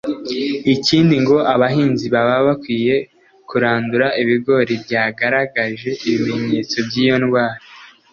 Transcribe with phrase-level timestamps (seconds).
[0.73, 2.95] Ikindi ngo abahinzi baba bakwiye
[3.49, 7.59] kurandura ibigori byagaragaje ibimenyetso by’iyo ndwara